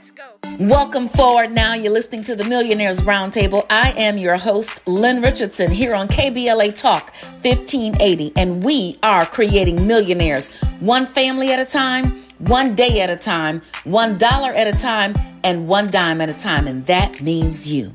[0.00, 0.38] Let's go.
[0.58, 1.74] Welcome forward now.
[1.74, 3.66] You're listening to the Millionaires Roundtable.
[3.68, 8.32] I am your host, Lynn Richardson, here on KBLA Talk 1580.
[8.34, 13.60] And we are creating millionaires one family at a time, one day at a time,
[13.84, 15.14] one dollar at a time,
[15.44, 16.66] and one dime at a time.
[16.66, 17.94] And that means you.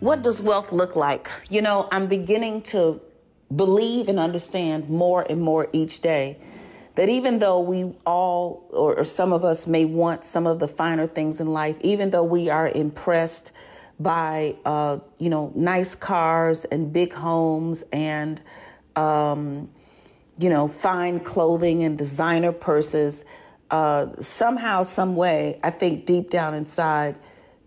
[0.00, 1.30] What does wealth look like?
[1.48, 3.00] You know, I'm beginning to
[3.56, 6.36] believe and understand more and more each day
[7.00, 10.68] that even though we all, or, or, some of us, may want some of the
[10.68, 13.52] finer things in life, even though we are impressed
[13.98, 18.42] by, uh, you know, nice cars and big homes and,
[18.96, 19.70] um,
[20.38, 23.24] you know, fine clothing and designer purses,
[23.70, 27.18] uh, somehow, some way, I think deep down inside,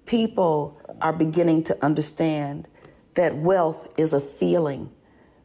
[0.05, 2.67] people are beginning to understand
[3.15, 4.91] that wealth is a feeling,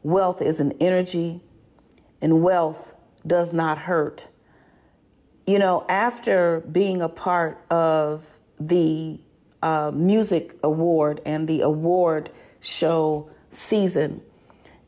[0.03, 1.41] wealth is an energy,
[2.21, 2.88] and wealth
[3.29, 4.29] does not hurt.
[5.47, 8.27] You know, after being a part of
[8.59, 9.21] the
[9.63, 14.21] uh, music award and the award show season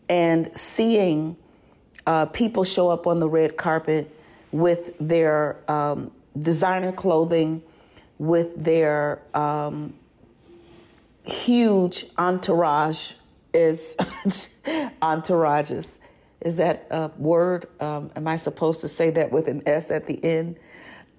[0.08, 1.36] and seeing
[2.06, 4.14] uh, people show up on the red carpet
[4.52, 7.62] with their um, designer clothing,
[8.19, 9.94] with their um,
[11.25, 13.12] huge entourage
[13.54, 13.97] is
[15.02, 15.98] entourages
[16.41, 17.66] is that a word?
[17.80, 20.58] Um, am I supposed to say that with an S at the end?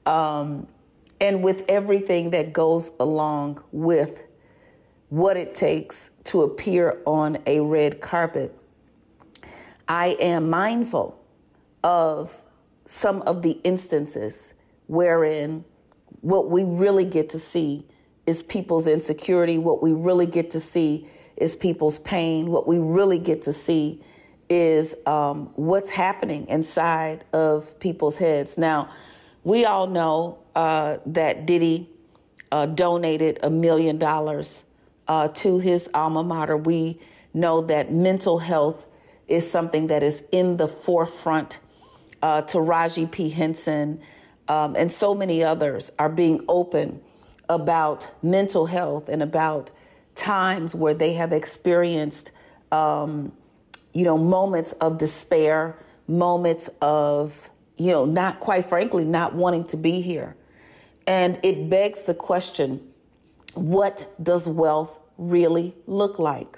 [0.05, 0.67] Um,
[1.19, 4.23] and with everything that goes along with
[5.09, 8.57] what it takes to appear on a red carpet,
[9.87, 11.23] I am mindful
[11.83, 12.41] of
[12.85, 14.53] some of the instances
[14.87, 15.63] wherein
[16.21, 17.85] what we really get to see
[18.25, 23.19] is people's insecurity, what we really get to see is people's pain, what we really
[23.19, 24.01] get to see
[24.51, 28.57] is um, what's happening inside of people's heads.
[28.57, 28.89] Now,
[29.45, 31.89] we all know uh, that Diddy
[32.51, 34.63] uh, donated a million dollars
[35.07, 36.57] uh, to his alma mater.
[36.57, 36.99] We
[37.33, 38.85] know that mental health
[39.29, 41.59] is something that is in the forefront.
[42.21, 43.29] Uh, Taraji P.
[43.29, 44.01] Henson
[44.49, 46.99] um, and so many others are being open
[47.47, 49.71] about mental health and about
[50.13, 52.33] times where they have experienced
[52.73, 53.31] um,
[53.93, 59.77] you know, moments of despair, moments of, you know, not quite frankly, not wanting to
[59.77, 60.35] be here.
[61.07, 62.87] And it begs the question
[63.53, 66.57] what does wealth really look like?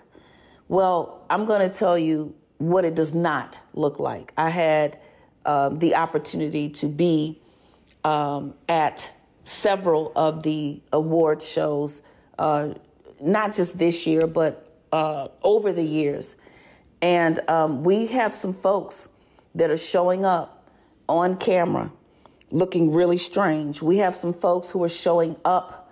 [0.67, 4.31] Well, I'm going to tell you what it does not look like.
[4.37, 4.99] I had
[5.45, 7.41] um, the opportunity to be
[8.03, 9.11] um, at
[9.43, 12.01] several of the award shows,
[12.39, 12.69] uh,
[13.21, 16.37] not just this year, but uh, over the years.
[17.03, 19.09] And um, we have some folks
[19.55, 20.71] that are showing up
[21.09, 21.91] on camera
[22.49, 23.81] looking really strange.
[23.81, 25.91] We have some folks who are showing up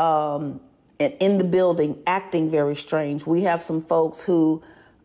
[0.00, 0.60] um,
[0.98, 3.24] in the building acting very strange.
[3.24, 4.60] We have some folks who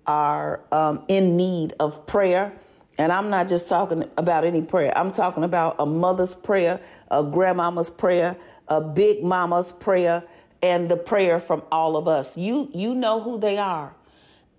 [0.08, 2.52] are um, in need of prayer.
[2.98, 4.98] And I'm not just talking about any prayer.
[4.98, 6.80] I'm talking about a mother's prayer,
[7.12, 8.36] a grandmama's prayer,
[8.70, 10.24] a big mama's prayer,
[10.64, 12.36] and the prayer from all of us.
[12.36, 13.94] You you know who they are.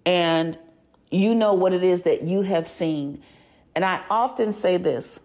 [0.07, 0.59] And
[1.11, 3.23] you know what it is that you have seen.
[3.75, 5.21] And I often say this,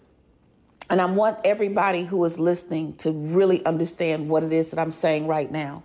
[0.89, 4.91] and I want everybody who is listening to really understand what it is that I'm
[4.91, 5.83] saying right now.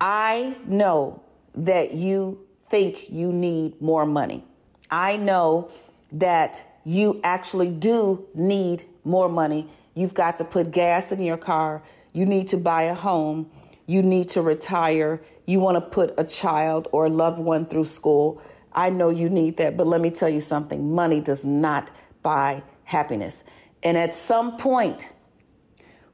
[0.00, 1.22] I know
[1.54, 4.44] that you think you need more money.
[4.90, 5.70] I know
[6.12, 9.68] that you actually do need more money.
[9.94, 11.82] You've got to put gas in your car.
[12.12, 13.50] You need to buy a home.
[13.86, 15.20] You need to retire.
[15.46, 18.40] You want to put a child or a loved one through school.
[18.72, 21.90] I know you need that, but let me tell you something money does not
[22.22, 23.44] buy happiness.
[23.82, 25.08] And at some point,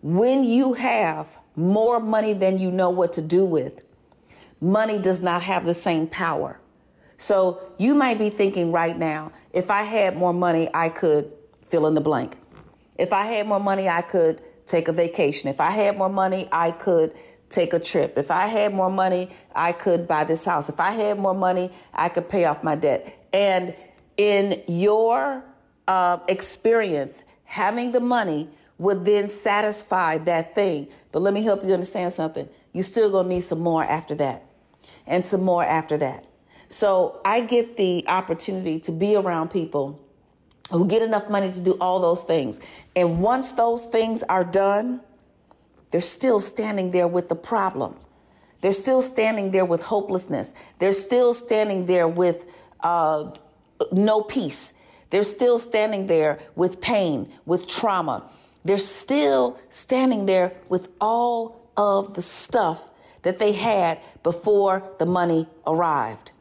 [0.03, 3.85] when you have more money than you know what to do with,
[4.61, 6.61] money does not have the same power.
[7.19, 11.33] So you might be thinking right now, if I had more money, I could
[11.67, 12.37] fill in the blank.
[12.99, 15.49] If I had more money, I could take a vacation.
[15.49, 17.15] If I had more money, I could
[17.49, 18.19] take a trip.
[18.19, 20.69] If I had more money, I could buy this house.
[20.69, 23.29] If I had more money, I could pay off my debt.
[23.33, 23.75] And
[24.17, 25.45] in your
[25.87, 28.49] uh, experience, having the money
[28.79, 30.89] would then satisfy that thing.
[31.13, 32.49] But let me help you understand something.
[32.73, 34.45] You still gonna need some more after that,
[35.07, 36.25] and some more after that.
[36.69, 40.03] So I get the opportunity to be around people
[40.71, 42.61] who get enough money to do all those things.
[42.97, 45.01] And once those things are done,
[45.97, 47.97] they're still standing there with the problem.
[48.61, 50.53] They're still standing there with hopelessness.
[50.79, 52.45] They're still standing there with
[52.83, 53.31] uh,
[53.93, 54.75] no peace
[55.09, 58.29] They're still standing there with pain, with trauma.
[58.63, 62.91] They're still standing there with all of the stuff
[63.23, 66.33] that they had before the money arrived.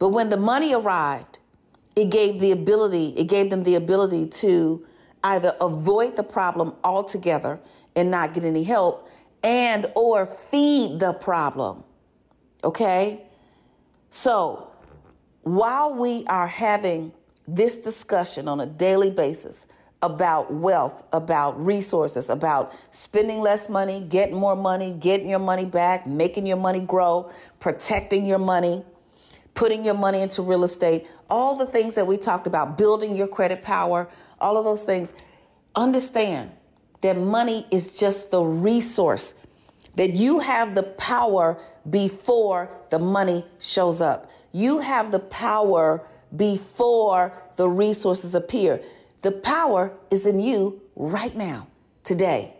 [0.00, 1.38] But when the money arrived,
[1.94, 4.84] it gave the ability, it gave them the ability to
[5.22, 7.60] either avoid the problem altogether
[7.96, 9.08] and not get any help
[9.42, 11.82] and or feed the problem.
[12.62, 13.22] Okay?
[14.10, 14.70] So,
[15.42, 17.12] while we are having
[17.46, 19.66] this discussion on a daily basis
[20.02, 26.06] about wealth, about resources, about spending less money, getting more money, getting your money back,
[26.06, 28.84] making your money grow, protecting your money,
[29.54, 33.28] putting your money into real estate, all the things that we talked about, building your
[33.28, 34.08] credit power,
[34.40, 35.14] all of those things.
[35.74, 36.50] Understand
[37.06, 39.34] that money is just the resource,
[39.94, 41.56] that you have the power
[41.88, 44.28] before the money shows up.
[44.50, 46.04] You have the power
[46.34, 48.82] before the resources appear.
[49.22, 51.68] The power is in you right now,
[52.02, 52.54] today.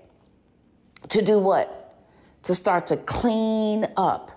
[1.09, 1.97] To do what?
[2.45, 4.31] To start to clean up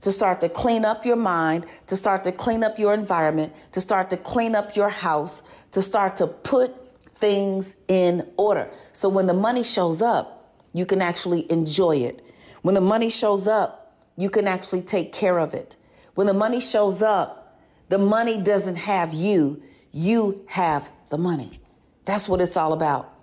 [0.00, 3.80] to start to clean up your mind, to start to clean up your environment, to
[3.80, 6.72] start to clean up your house, to start to put
[7.18, 8.70] things in order.
[8.92, 12.24] So when the money shows up, you can actually enjoy it.
[12.62, 15.76] When the money shows up, you can actually take care of it.
[16.14, 19.62] When the money shows up, the money doesn't have you,
[19.92, 21.60] you have the money.
[22.04, 23.14] That's what it's all about.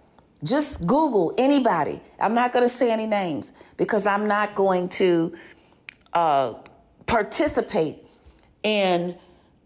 [0.43, 2.01] Just Google anybody.
[2.19, 5.35] I'm not going to say any names because I'm not going to
[6.13, 6.53] uh,
[7.05, 8.03] participate
[8.63, 9.17] in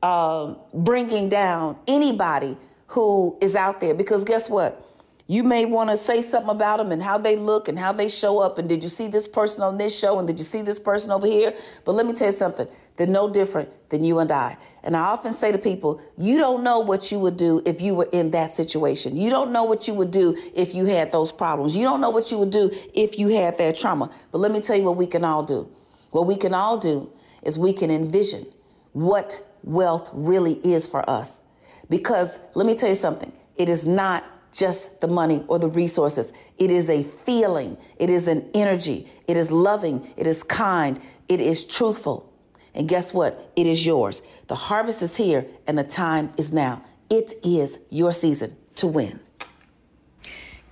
[0.01, 2.57] uh, bringing down anybody
[2.89, 3.93] who is out there.
[3.93, 4.85] Because guess what?
[5.27, 8.09] You may want to say something about them and how they look and how they
[8.09, 8.57] show up.
[8.57, 10.17] And did you see this person on this show?
[10.17, 11.53] And did you see this person over here?
[11.85, 12.67] But let me tell you something.
[12.95, 14.57] They're no different than you and I.
[14.83, 17.93] And I often say to people, you don't know what you would do if you
[17.93, 19.15] were in that situation.
[19.15, 21.75] You don't know what you would do if you had those problems.
[21.75, 24.11] You don't know what you would do if you had that trauma.
[24.31, 25.69] But let me tell you what we can all do.
[26.09, 27.09] What we can all do
[27.43, 28.47] is we can envision
[28.93, 31.43] what wealth really is for us.
[31.89, 36.33] Because let me tell you something, it is not just the money or the resources.
[36.57, 41.41] It is a feeling, it is an energy, it is loving, it is kind, it
[41.41, 42.31] is truthful.
[42.73, 43.51] And guess what?
[43.55, 44.21] It is yours.
[44.47, 46.83] The harvest is here and the time is now.
[47.09, 49.19] It is your season to win.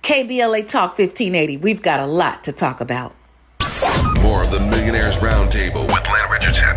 [0.02, 1.58] KBLA Talk 1580.
[1.58, 3.14] We've got a lot to talk about.
[4.22, 6.76] More of the Millionaires Roundtable with Lynn Richardson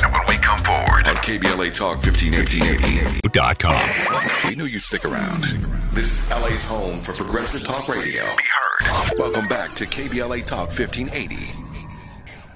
[1.22, 4.50] KBLA Talk 1580.com.
[4.50, 5.44] We knew you'd stick around.
[5.94, 8.24] This is LA's home for progressive talk radio.
[8.24, 8.44] Be
[8.82, 9.20] heard.
[9.20, 11.36] Welcome back to KBLA Talk 1580.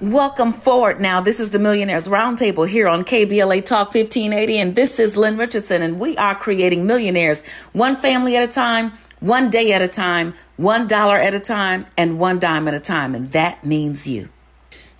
[0.00, 1.20] Welcome forward now.
[1.20, 5.80] This is the Millionaires Roundtable here on KBLA Talk 1580, and this is Lynn Richardson,
[5.80, 8.90] and we are creating millionaires one family at a time,
[9.20, 12.80] one day at a time, one dollar at a time, and one dime at a
[12.80, 14.28] time, and that means you.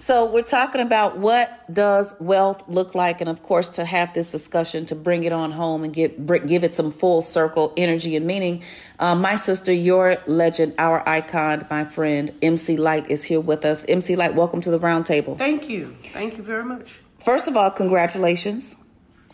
[0.07, 4.31] So we're talking about what does wealth look like, and of course, to have this
[4.31, 8.25] discussion to bring it on home and get give it some full circle energy and
[8.25, 8.63] meaning.
[9.01, 13.85] Uh, my sister, your legend, our icon, my friend MC Lyte is here with us.
[13.89, 15.37] MC Lyte, welcome to the roundtable.
[15.37, 17.01] Thank you, thank you very much.
[17.19, 18.77] First of all, congratulations.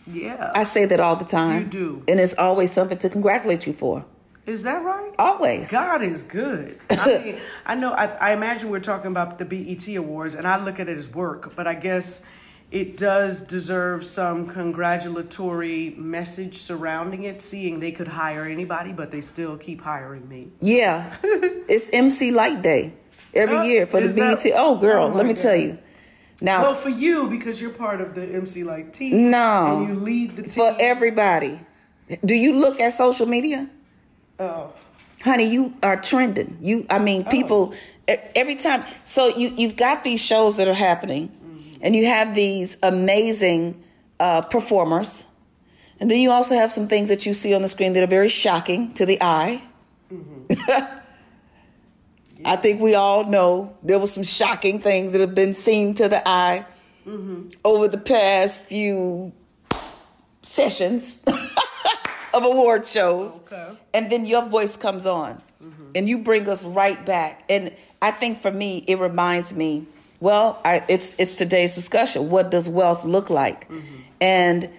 [0.07, 1.65] Yeah, I say that all the time.
[1.65, 4.05] You do, and it's always something to congratulate you for.
[4.45, 5.13] Is that right?
[5.17, 5.71] Always.
[5.71, 6.77] God is good.
[6.89, 10.61] I mean, I know, I, I, imagine we're talking about the BET Awards, and I
[10.63, 12.25] look at it as work, but I guess
[12.69, 19.21] it does deserve some congratulatory message surrounding it, seeing they could hire anybody, but they
[19.21, 20.49] still keep hiring me.
[20.59, 21.15] Yeah.
[21.23, 22.93] it's MC Lyte Day
[23.33, 24.39] every uh, year for the BET.
[24.39, 25.41] That, oh, girl, oh let me God.
[25.41, 25.77] tell you.
[26.41, 29.31] Now, well, for you, because you're part of the MC Lyte team.
[29.31, 29.77] No.
[29.77, 30.51] And you lead the team.
[30.51, 31.61] For everybody.
[32.25, 33.69] Do you look at social media?
[34.43, 34.73] Oh.
[35.23, 36.57] Honey, you are trending.
[36.61, 37.73] You, I mean, people
[38.09, 38.15] oh.
[38.35, 38.83] every time.
[39.05, 41.77] So you you've got these shows that are happening, mm-hmm.
[41.81, 43.81] and you have these amazing
[44.19, 45.23] uh, performers,
[45.99, 48.07] and then you also have some things that you see on the screen that are
[48.07, 49.61] very shocking to the eye.
[50.11, 50.99] Mm-hmm.
[52.45, 56.09] I think we all know there were some shocking things that have been seen to
[56.09, 56.65] the eye
[57.07, 57.47] mm-hmm.
[57.63, 59.31] over the past few
[60.41, 61.17] sessions.
[62.33, 63.31] of award shows.
[63.31, 63.77] Okay.
[63.93, 65.87] And then your voice comes on mm-hmm.
[65.95, 67.43] and you bring us right back.
[67.49, 69.85] And I think for me, it reminds me,
[70.19, 72.29] well, I, it's it's today's discussion.
[72.29, 73.69] What does wealth look like?
[73.69, 73.95] Mm-hmm.
[74.21, 74.69] And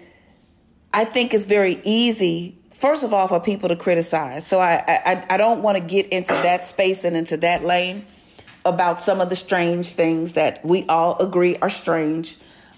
[0.93, 4.45] I think it's very easy, first of all, for people to criticize.
[4.45, 8.05] So I I, I don't want to get into that space and into that lane
[8.65, 12.35] about some of the strange things that we all agree are strange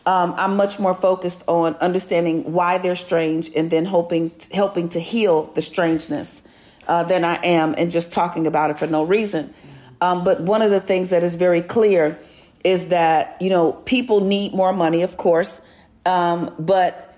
[0.07, 5.01] Um, I'm much more focused on understanding why they're strange and then hoping helping to
[5.01, 6.41] heal the strangeness
[6.87, 9.53] uh, than I am and just talking about it for no reason.
[9.99, 12.17] Um, but one of the things that is very clear
[12.63, 15.61] is that you know people need more money, of course,
[16.05, 17.13] um, but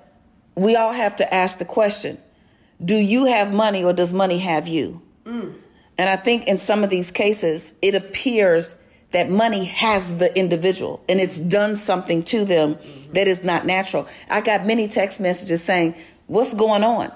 [0.55, 2.17] we all have to ask the question:
[2.83, 4.99] Do you have money, or does money have you?
[5.25, 5.53] Mm.
[5.99, 8.77] And I think in some of these cases, it appears
[9.11, 12.77] that money has the individual and it's done something to them
[13.13, 14.07] that is not natural.
[14.29, 15.95] I got many text messages saying,
[16.27, 17.11] "What's going on?"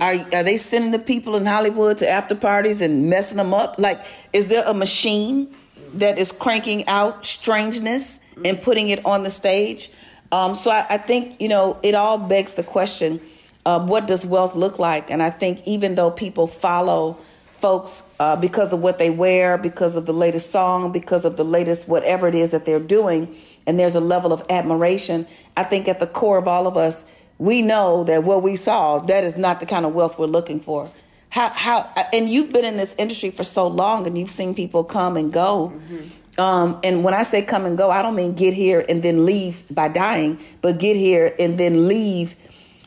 [0.00, 3.76] Are are they sending the people in Hollywood to after parties and messing them up?
[3.78, 5.54] Like, is there a machine
[5.94, 9.90] that is cranking out strangeness and putting it on the stage?
[10.30, 13.20] Um, so I, I, think you know it all begs the question:
[13.64, 15.10] uh, What does wealth look like?
[15.10, 17.16] And I think even though people follow
[17.58, 21.44] folks uh, because of what they wear, because of the latest song, because of the
[21.44, 23.36] latest whatever it is that they're doing,
[23.66, 25.26] and there's a level of admiration.
[25.56, 27.04] I think at the core of all of us
[27.38, 30.60] we know that what we saw that is not the kind of wealth we're looking
[30.60, 30.90] for
[31.30, 34.84] how how and you've been in this industry for so long and you've seen people
[34.84, 36.40] come and go mm-hmm.
[36.40, 39.24] um, and when i say come and go i don't mean get here and then
[39.24, 42.34] leave by dying but get here and then leave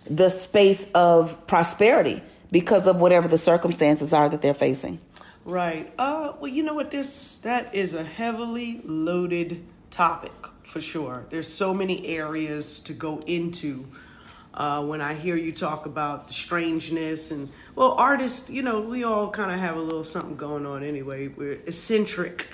[0.10, 5.00] the space of prosperity because of whatever the circumstances are that they're facing.
[5.46, 5.92] Right.
[5.98, 6.92] Uh, well you know what?
[6.92, 11.26] This that is a heavily loaded topic for sure.
[11.30, 13.86] There's so many areas to go into
[14.54, 19.04] uh, when I hear you talk about the strangeness and well, artists, you know, we
[19.04, 21.30] all kind of have a little something going on anyway.
[21.30, 22.48] We're eccentric,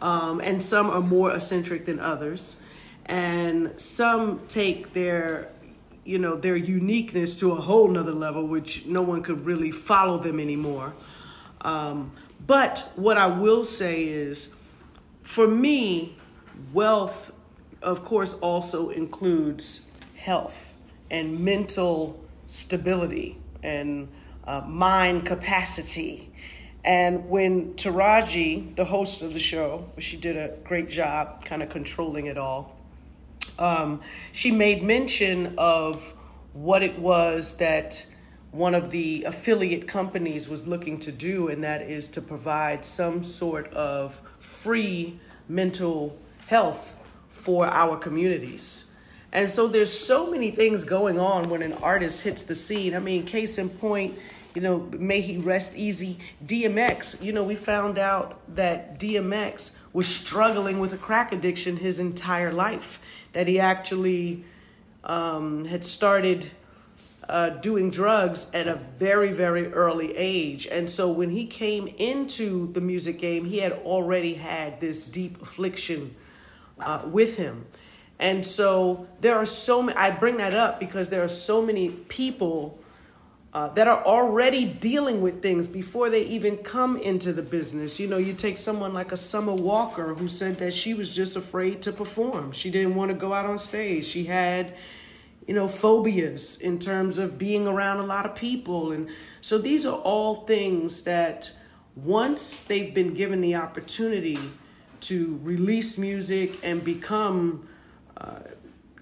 [0.00, 2.56] um, and some are more eccentric than others,
[3.04, 5.50] and some take their
[6.04, 10.18] you know their uniqueness to a whole nother level which no one could really follow
[10.18, 10.92] them anymore
[11.62, 12.12] um,
[12.46, 14.48] but what i will say is
[15.22, 16.16] for me
[16.72, 17.32] wealth
[17.82, 20.74] of course also includes health
[21.10, 24.08] and mental stability and
[24.44, 26.30] uh, mind capacity.
[26.84, 31.68] And when Taraji, the host of the show, she did a great job kind of
[31.68, 32.76] controlling it all,
[33.58, 34.00] um,
[34.32, 36.14] she made mention of
[36.52, 38.04] what it was that
[38.50, 43.24] one of the affiliate companies was looking to do, and that is to provide some
[43.24, 45.18] sort of free
[45.48, 46.96] mental health
[47.30, 48.90] for our communities.
[49.32, 52.94] And so there's so many things going on when an artist hits the scene.
[52.94, 54.18] I mean, case in point,
[54.54, 56.18] you know, may he rest easy.
[56.44, 61.98] DMX, you know, we found out that DMX was struggling with a crack addiction his
[61.98, 63.00] entire life,
[63.32, 64.44] that he actually
[65.04, 66.50] um, had started
[67.28, 70.66] uh, doing drugs at a very, very early age.
[70.66, 75.40] And so when he came into the music game, he had already had this deep
[75.40, 76.14] affliction
[76.78, 77.66] uh, with him.
[78.18, 81.90] And so there are so many, I bring that up because there are so many
[81.90, 82.78] people
[83.54, 88.00] uh, that are already dealing with things before they even come into the business.
[88.00, 91.36] You know, you take someone like a Summer Walker who said that she was just
[91.36, 92.52] afraid to perform.
[92.52, 94.06] She didn't want to go out on stage.
[94.06, 94.74] She had,
[95.46, 98.92] you know, phobias in terms of being around a lot of people.
[98.92, 99.08] And
[99.42, 101.52] so these are all things that
[101.94, 104.38] once they've been given the opportunity
[105.00, 107.68] to release music and become
[108.16, 108.38] uh,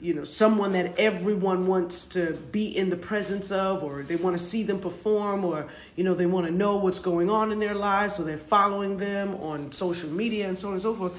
[0.00, 4.36] you know, someone that everyone wants to be in the presence of, or they want
[4.36, 7.58] to see them perform, or, you know, they want to know what's going on in
[7.58, 11.12] their lives, so they're following them on social media and so on and so forth.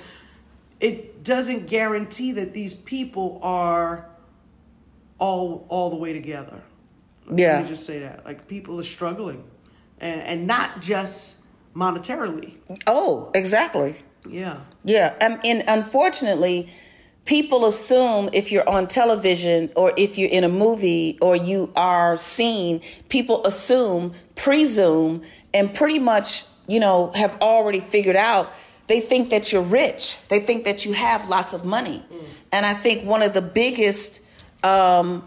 [0.79, 4.07] It doesn't guarantee that these people are
[5.19, 6.61] all all the way together.
[7.33, 7.57] Yeah.
[7.57, 8.25] Let me just say that.
[8.25, 9.43] Like people are struggling.
[9.99, 11.37] And and not just
[11.75, 12.55] monetarily.
[12.87, 13.95] Oh, exactly.
[14.27, 14.61] Yeah.
[14.83, 15.13] Yeah.
[15.21, 16.69] Um, and unfortunately,
[17.25, 22.17] people assume if you're on television or if you're in a movie or you are
[22.17, 25.21] seen, people assume, presume,
[25.53, 28.51] and pretty much, you know, have already figured out.
[28.87, 30.17] They think that you're rich.
[30.27, 32.03] They think that you have lots of money.
[32.11, 32.23] Mm.
[32.51, 34.21] And I think one of the biggest
[34.63, 35.23] um,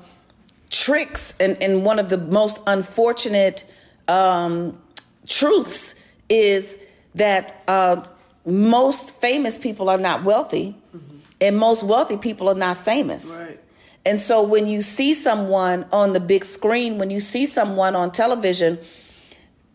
[0.70, 3.64] tricks and, and one of the most unfortunate
[4.08, 4.78] um,
[5.26, 5.94] truths
[6.28, 6.76] is
[7.14, 8.04] that uh,
[8.44, 10.76] most famous people are not wealthy.
[10.94, 11.13] Mm-hmm
[11.44, 13.26] and most wealthy people are not famous.
[13.26, 13.60] Right.
[14.06, 18.12] And so when you see someone on the big screen, when you see someone on
[18.12, 18.78] television,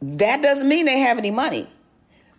[0.01, 1.67] that doesn't mean they have any money.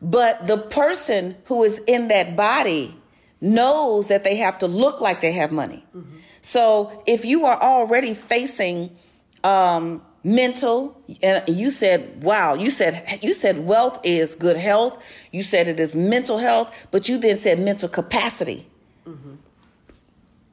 [0.01, 2.95] But the person who is in that body
[3.41, 5.85] knows that they have to look like they have money.
[5.97, 6.17] Mm-hmm.
[6.43, 8.97] So if you are already facing
[9.45, 15.03] um, mental, and you said, "Wow," you said you said wealth is good health.
[15.33, 18.67] You said it is mental health, but you then said mental capacity.
[19.07, 19.35] Mm-hmm.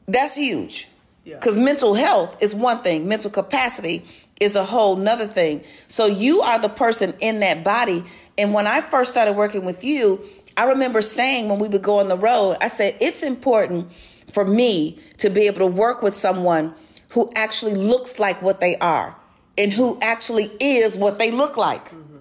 [0.08, 0.88] That's huge.
[1.24, 1.64] Because yeah.
[1.64, 4.06] mental health is one thing, mental capacity
[4.40, 5.64] is a whole nother thing.
[5.88, 8.04] So you are the person in that body.
[8.38, 10.24] And when I first started working with you,
[10.56, 13.92] I remember saying when we would go on the road, I said, it's important
[14.32, 16.74] for me to be able to work with someone
[17.10, 19.16] who actually looks like what they are
[19.58, 21.86] and who actually is what they look like.
[21.86, 22.18] Mm-hmm.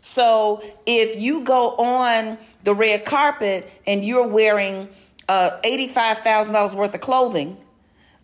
[0.00, 4.88] So if you go on the red carpet and you're wearing
[5.28, 7.56] uh, $85,000 worth of clothing,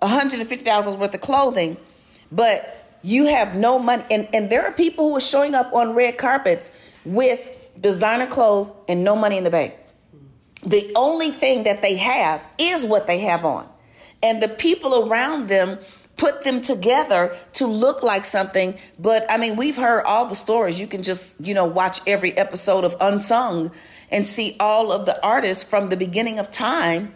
[0.02, 1.76] $150,000 worth of clothing,
[2.30, 4.04] but you have no money.
[4.11, 6.71] And, and there are people who are showing up on red carpets
[7.04, 7.40] with
[7.80, 9.75] designer clothes and no money in the bank.
[10.64, 13.69] The only thing that they have is what they have on.
[14.23, 15.78] And the people around them
[16.19, 18.78] put them together to look like something.
[18.99, 20.78] But I mean, we've heard all the stories.
[20.78, 23.73] You can just, you know, watch every episode of Unsung
[24.11, 27.14] and see all of the artists from the beginning of time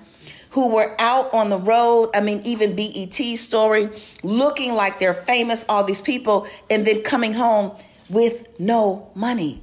[0.50, 2.10] who were out on the road.
[2.14, 3.90] I mean, even BET story,
[4.22, 7.76] looking like they're famous, all these people, and then coming home
[8.08, 9.60] with no money.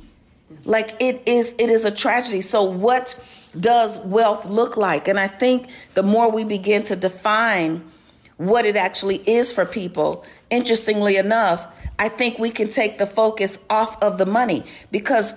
[0.66, 2.42] Like it is, it is a tragedy.
[2.42, 3.18] So what
[3.58, 5.08] does wealth look like?
[5.08, 7.90] And I think the more we begin to define
[8.36, 11.68] what it actually is for people, interestingly enough,
[12.00, 15.36] I think we can take the focus off of the money because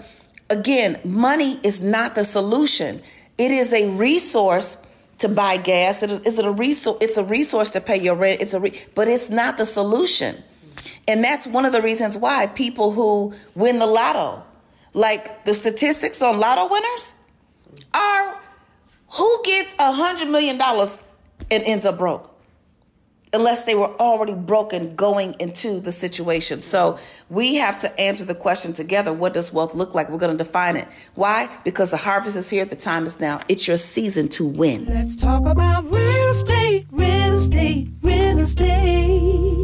[0.50, 3.02] again, money is not the solution.
[3.38, 4.76] It is a resource
[5.18, 6.02] to buy gas.
[6.02, 6.98] It is, it a resource?
[7.00, 8.40] It's a resource to pay your rent.
[8.42, 10.42] It's a, re- but it's not the solution.
[11.06, 14.42] And that's one of the reasons why people who win the lotto,
[14.92, 17.14] like the statistics on lotto winners,
[17.92, 18.40] are
[19.08, 21.04] who gets a hundred million dollars
[21.50, 22.33] and ends up broke
[23.34, 26.60] unless they were already broken going into the situation.
[26.60, 26.98] So
[27.28, 30.08] we have to answer the question together what does wealth look like?
[30.08, 30.88] We're going to define it.
[31.14, 31.50] Why?
[31.64, 33.40] Because the harvest is here, the time is now.
[33.48, 34.86] It's your season to win.
[34.86, 39.63] Let's talk about real estate, real estate, real estate.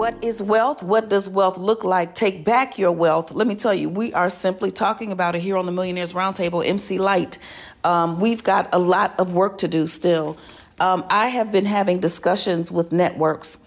[0.00, 0.82] What is wealth?
[0.82, 2.14] What does wealth look like?
[2.14, 3.32] Take back your wealth.
[3.32, 6.66] Let me tell you, we are simply talking about it here on the Millionaires Roundtable,
[6.66, 7.36] MC Lyte.
[7.84, 10.38] Um, we've got a lot of work to do still.
[10.80, 13.58] Um, I have been having discussions with networks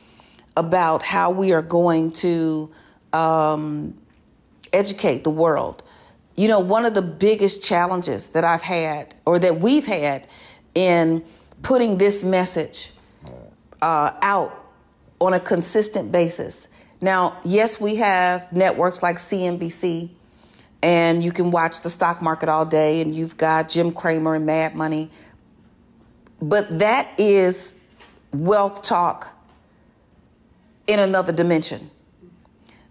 [0.58, 2.72] about how we are going to
[3.14, 3.94] um,
[4.74, 5.84] educate the world.
[6.36, 10.28] You know, one of the biggest challenges that I've had, or that we've had,
[10.74, 11.24] in
[11.62, 12.92] putting this message
[13.84, 14.63] uh, out
[15.24, 16.68] on a consistent basis.
[17.00, 20.10] Now, yes, we have networks like CNBC,
[20.82, 24.46] and you can watch the stock market all day, and you've got Jim Cramer and
[24.46, 25.10] Mad Money.
[26.42, 27.78] But that is
[28.34, 29.34] wealth talk
[30.88, 31.90] in another dimension.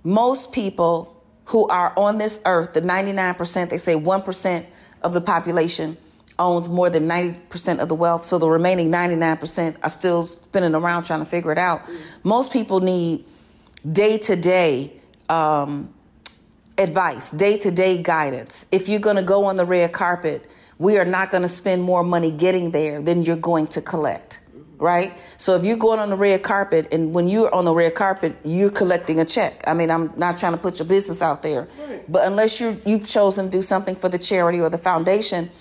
[0.05, 4.67] Most people who are on this earth, the 99%, they say 1%
[5.03, 5.97] of the population
[6.43, 8.25] owns more than 90% of the wealth.
[8.25, 11.83] So the remaining 99% are still spinning around trying to figure it out.
[12.23, 13.25] Most people need
[13.91, 14.93] day to day
[16.79, 18.67] advice, day to day guidance.
[18.71, 21.83] If you're going to go on the red carpet, we are not going to spend
[21.83, 24.41] more money getting there than you're going to collect.
[24.79, 25.13] Right?
[25.37, 28.35] So if you're going on the red carpet and when you're on the red carpet,
[28.43, 29.63] you're collecting a check.
[29.69, 31.69] I mean, I'm not trying to put your business out there,
[32.09, 35.53] but unless you you've chosen to do something for the charity or the foundation,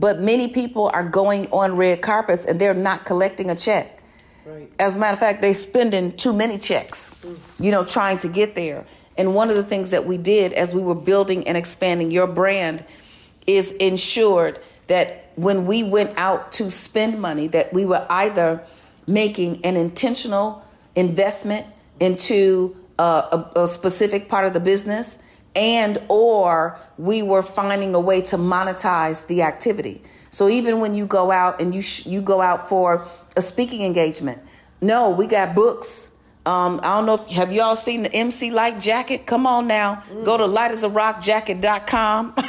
[0.00, 4.02] but many people are going on red carpets and they're not collecting a check.
[4.46, 4.72] Right.
[4.78, 7.38] As a matter of fact, they're spending too many checks, mm.
[7.60, 8.86] you know, trying to get there.
[9.18, 12.26] And one of the things that we did as we were building and expanding your
[12.26, 12.82] brand
[13.46, 18.64] is ensured that when we went out to spend money, that we were either
[19.06, 20.64] making an intentional
[20.96, 21.66] investment
[22.00, 25.18] into uh, a, a specific part of the business
[25.54, 30.02] and or we were finding a way to monetize the activity.
[30.30, 33.04] So even when you go out and you sh- you go out for
[33.36, 34.40] a speaking engagement,
[34.80, 36.10] no, we got books.
[36.46, 39.26] Um, I don't know if have you all seen the MC Lyte jacket?
[39.26, 40.24] Come on now, mm.
[40.24, 42.34] go to lightasarockjacket.com.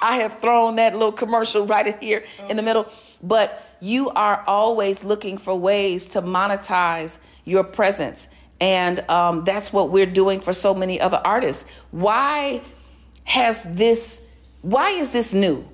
[0.00, 2.86] I have thrown that little commercial right in here in the middle,
[3.22, 8.28] but you are always looking for ways to monetize your presence.
[8.60, 11.64] And um, that's what we're doing for so many other artists.
[11.90, 12.60] Why
[13.24, 14.22] has this,
[14.62, 15.66] why is this new?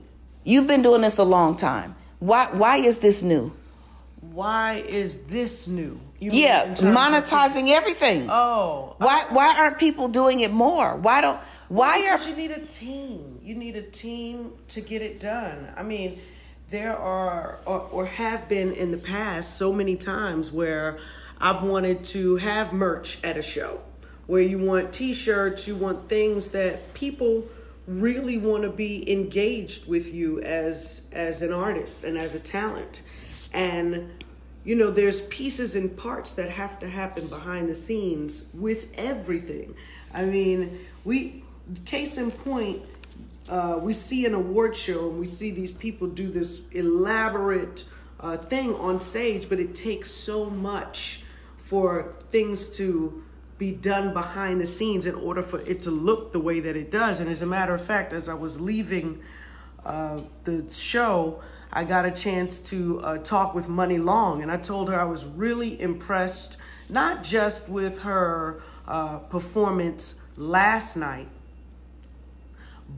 [0.45, 1.97] You've been doing this a long time.
[2.19, 3.53] Why, why is this new?
[4.21, 6.01] Why is this new?
[6.19, 8.31] You yeah, in terms of- monetizing everything.
[8.31, 10.97] Oh, Why why aren't people doing it more?
[10.97, 13.39] Why don't why are you need a team.
[13.43, 15.69] You need a team to get it done.
[15.77, 16.21] I mean,
[16.71, 20.99] there are or, or have been in the past so many times where
[21.45, 23.83] I've wanted to have merch at a show
[24.27, 27.45] where you want t-shirts, you want things that people
[27.87, 33.03] really want to be engaged with you as as an artist and as a talent.
[33.53, 34.11] And
[34.65, 39.75] you know, there's pieces and parts that have to happen behind the scenes with everything.
[40.15, 41.45] I mean, we,
[41.85, 42.81] case in point,
[43.51, 47.85] uh, we see an award show and we see these people do this elaborate
[48.21, 51.21] uh, thing on stage, but it takes so much
[51.65, 53.25] for things to
[53.57, 56.91] be done behind the scenes in order for it to look the way that it
[56.91, 57.21] does.
[57.21, 59.23] And as a matter of fact, as I was leaving
[59.83, 61.41] uh, the show,
[61.73, 65.05] I got a chance to uh, talk with Muni Long, and I told her I
[65.05, 66.59] was really impressed,
[66.91, 71.29] not just with her uh, performance last night,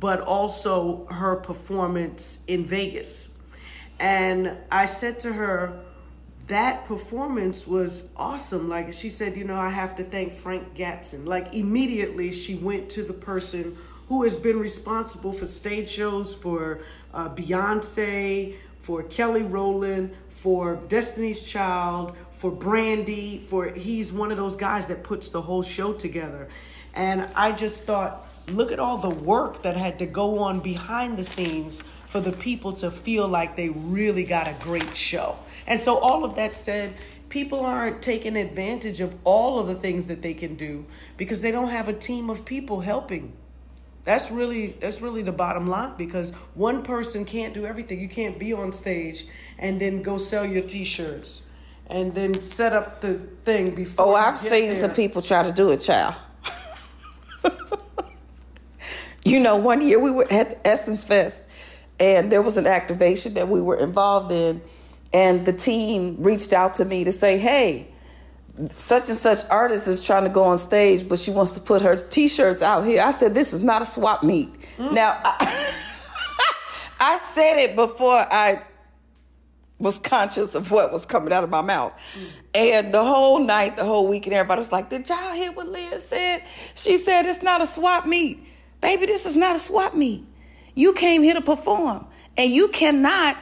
[0.00, 3.30] but also her performance in Vegas.
[4.00, 5.84] And I said to her,
[6.46, 8.68] that performance was awesome.
[8.68, 11.26] Like she said, you know, I have to thank Frank Gatson.
[11.26, 13.76] Like immediately she went to the person
[14.08, 16.80] who has been responsible for stage shows for
[17.12, 24.54] uh, Beyonce, for Kelly Rowland, for Destiny's Child, for Brandy, for he's one of those
[24.54, 26.48] guys that puts the whole show together.
[26.94, 31.18] And I just thought, look at all the work that had to go on behind
[31.18, 35.36] the scenes for the people to feel like they really got a great show.
[35.66, 36.94] And so, all of that said,
[37.28, 41.50] people aren't taking advantage of all of the things that they can do because they
[41.50, 43.32] don't have a team of people helping.
[44.04, 48.00] That's really that's really the bottom line because one person can't do everything.
[48.00, 49.26] You can't be on stage
[49.58, 51.42] and then go sell your t-shirts
[51.88, 53.14] and then set up the
[53.44, 54.06] thing before.
[54.06, 54.80] Oh, I've seen there.
[54.80, 56.14] some people try to do it, child.
[59.24, 61.42] you know, one year we were at Essence Fest
[61.98, 64.60] and there was an activation that we were involved in,
[65.12, 67.88] and the team reached out to me to say, hey,
[68.74, 71.82] such and such artist is trying to go on stage, but she wants to put
[71.82, 73.02] her t-shirts out here.
[73.02, 74.48] I said, this is not a swap meet.
[74.76, 74.92] Mm.
[74.92, 75.74] Now, I,
[77.00, 78.62] I said it before I
[79.78, 81.92] was conscious of what was coming out of my mouth.
[82.18, 82.26] Mm.
[82.54, 86.04] And the whole night, the whole weekend, everybody was like, Did y'all hear what Liz
[86.04, 86.42] said?
[86.74, 88.42] She said it's not a swap meet.
[88.80, 90.24] Baby, this is not a swap meet.
[90.76, 93.36] You came here to perform, and you cannot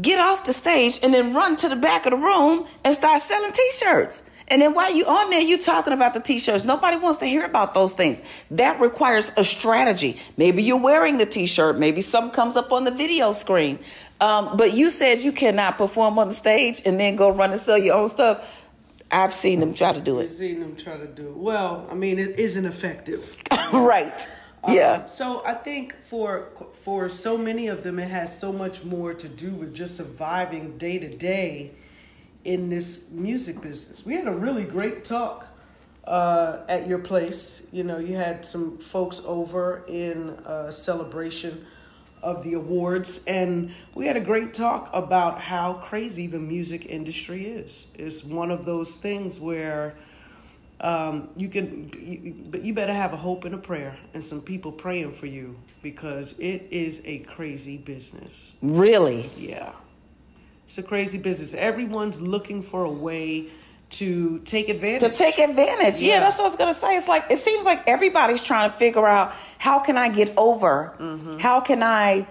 [0.00, 3.20] get off the stage and then run to the back of the room and start
[3.20, 4.22] selling t-shirts.
[4.50, 6.64] And then while you on there, you talking about the t-shirts.
[6.64, 8.22] Nobody wants to hear about those things.
[8.52, 10.18] That requires a strategy.
[10.36, 11.78] Maybe you're wearing the t-shirt.
[11.78, 13.78] Maybe something comes up on the video screen.
[14.20, 17.60] Um, but you said you cannot perform on the stage and then go run and
[17.60, 18.42] sell your own stuff.
[19.10, 20.24] I've seen them try to do it.
[20.24, 21.36] I've seen them try to do it.
[21.36, 23.36] Well, I mean, it isn't effective.
[23.72, 24.28] right.
[24.66, 24.92] Yeah.
[24.92, 29.14] Um, so I think for for so many of them, it has so much more
[29.14, 31.72] to do with just surviving day to day
[32.44, 34.04] in this music business.
[34.04, 35.46] We had a really great talk
[36.04, 37.68] uh, at your place.
[37.72, 41.66] You know, you had some folks over in uh, celebration
[42.22, 47.46] of the awards, and we had a great talk about how crazy the music industry
[47.46, 47.88] is.
[47.94, 49.94] It's one of those things where
[50.80, 54.40] um, you can, you, but you better have a hope and a prayer and some
[54.40, 58.52] people praying for you because it is a crazy business.
[58.62, 59.30] really.
[59.36, 59.72] Yeah.
[60.66, 61.54] It's a crazy business.
[61.54, 63.46] Everyone's looking for a way
[63.90, 65.10] to take advantage.
[65.12, 65.98] to take advantage.
[66.00, 66.14] Yeah.
[66.14, 66.20] Yeah.
[66.20, 66.94] that's what I was gonna say.
[66.94, 70.94] It's like it seems like everybody's trying to figure out how can I get over,
[71.00, 71.38] Mm-hmm.
[71.38, 72.26] how can I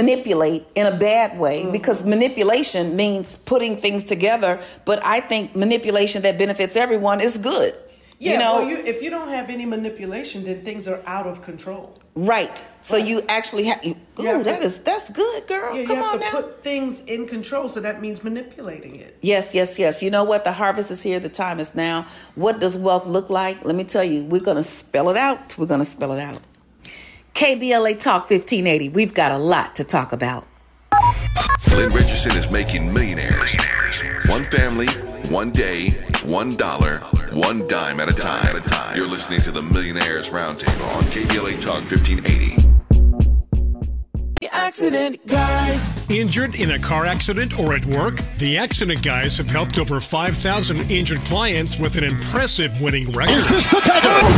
[0.00, 1.72] manipulate in a bad way Mm-hmm.
[1.72, 4.52] because manipulation means putting things together.
[4.84, 7.74] But I think manipulation that benefits everyone is good.
[8.18, 11.26] yeah, you know, well, you, if you don't have any manipulation, then things are out
[11.26, 11.84] of control.
[12.14, 12.56] right?
[12.90, 13.80] So you actually have.
[13.84, 15.70] You, You ooh, that to- is that's good, girl.
[15.74, 16.30] Yeah, you Come have on to now.
[16.38, 19.12] put things in control, so that means manipulating it.
[19.32, 19.94] Yes, yes, yes.
[20.04, 20.40] You know what?
[20.48, 21.20] The harvest is here.
[21.28, 21.96] The time is now.
[22.44, 23.56] What does wealth look like?
[23.68, 25.56] Let me tell you, we're going to spell it out.
[25.58, 26.38] We're going to spell it out.
[27.34, 28.90] KBLA Talk 1580.
[28.90, 30.46] We've got a lot to talk about.
[31.74, 33.56] Lynn Richardson is making millionaires.
[34.26, 34.88] One family,
[35.30, 35.90] one day,
[36.24, 36.98] one dollar,
[37.32, 38.96] one dime at a time.
[38.96, 42.81] You're listening to the Millionaires Roundtable on KBLA Talk 1580.
[44.62, 45.92] I accident guys.
[46.08, 48.20] Injured in a car accident or at work?
[48.38, 53.44] The Accident Guys have helped over 5,000 injured clients with an impressive winning record.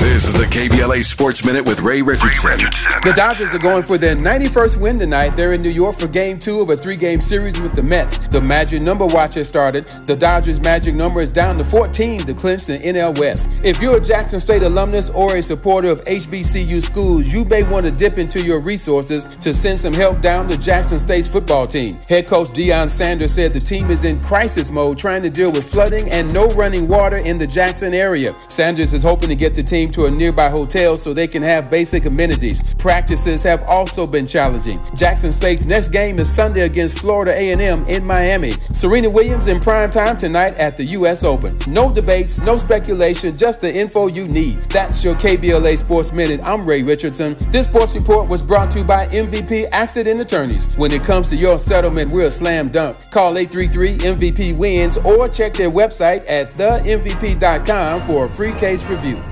[0.01, 2.59] This is the KBLA Sports Minute with Ray Richardson.
[3.05, 5.31] The Dodgers are going for their 91st win tonight.
[5.37, 8.19] They're in New York for game two of a three game series with the Mets.
[8.29, 9.87] The Magic number watch has started.
[10.05, 13.49] The Dodgers' magic number is down to 14 to clinch the NL West.
[13.63, 17.85] If you're a Jackson State alumnus or a supporter of HBCU schools, you may want
[17.85, 21.99] to dip into your resources to send some help down to Jackson State's football team.
[22.09, 25.69] Head coach Deion Sanders said the team is in crisis mode trying to deal with
[25.71, 28.37] flooding and no running water in the Jackson area.
[28.49, 31.71] Sanders is hoping to get the team to a nearby hotel so they can have
[31.71, 32.63] basic amenities.
[32.75, 34.81] Practices have also been challenging.
[34.95, 38.53] Jackson State's next game is Sunday against Florida A&M in Miami.
[38.73, 41.25] Serena Williams in prime time tonight at the U.S.
[41.25, 41.59] Open.
[41.67, 44.63] No debates, no speculation, just the info you need.
[44.71, 46.41] That's your KBLA Sports Minute.
[46.45, 47.37] I'm Ray Richardson.
[47.51, 50.75] This sports report was brought to you by MVP Accident Attorneys.
[50.77, 53.11] When it comes to your settlement, we're a slam dunk.
[53.11, 59.23] Call 833 MVP Wins or check their website at themvp.com for a free case review.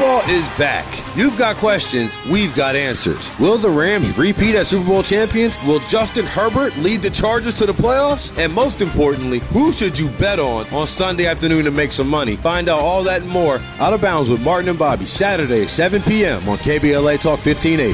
[0.00, 1.04] Football is back.
[1.14, 3.38] You've got questions, we've got answers.
[3.38, 5.62] Will the Rams repeat as Super Bowl champions?
[5.64, 8.34] Will Justin Herbert lead the Chargers to the playoffs?
[8.42, 12.36] And most importantly, who should you bet on on Sunday afternoon to make some money?
[12.36, 16.00] Find out all that and more out of bounds with Martin and Bobby Saturday, 7
[16.00, 16.48] p.m.
[16.48, 17.92] on KBLA Talk 1580.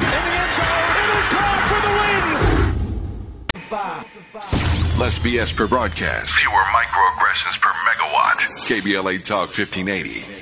[4.97, 6.35] Less BS per broadcast.
[6.37, 8.37] Fewer microaggressions per megawatt.
[8.65, 10.36] KBLA Talk 1580.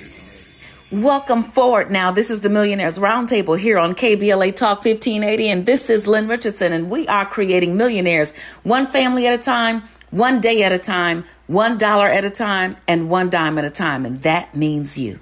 [0.95, 2.12] Welcome forward now.
[2.13, 6.71] This is the Millionaires Roundtable here on KBLA Talk 1580, and this is Lynn Richardson,
[6.71, 11.25] and we are creating millionaires one family at a time, one day at a time,
[11.47, 15.19] one dollar at a time, and one dime at a time, and that means you.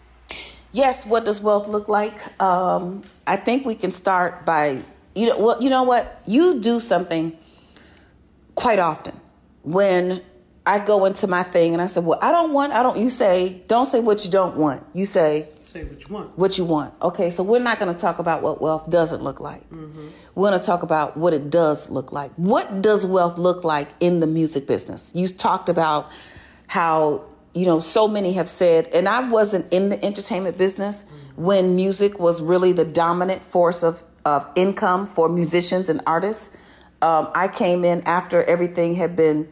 [0.74, 2.40] Yes, what does wealth look like?
[2.40, 4.84] Um, I think we can start by
[5.16, 7.36] you know well, you know what you do something
[8.54, 9.20] quite often
[9.64, 10.22] when
[10.66, 12.74] I go into my thing and I said, "Well, I don't want.
[12.74, 16.14] I don't." You say, "Don't say what you don't want." You say, Say what you
[16.14, 16.38] want.
[16.38, 16.94] what you want.
[17.02, 19.64] Okay, so we're not going to talk about what wealth doesn't look like.
[20.36, 22.32] We're going to talk about what it does look like.
[22.36, 25.12] What does wealth look like in the music business?
[25.16, 26.12] You talked about
[26.68, 31.06] how, you know, so many have said, and I wasn't in the entertainment business
[31.38, 36.56] when music was really the dominant force of, of income for musicians and artists.
[37.02, 39.50] Um, I came in after everything had been